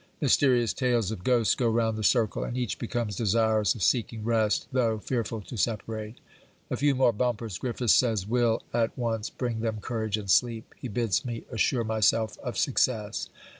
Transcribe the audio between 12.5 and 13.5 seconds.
success.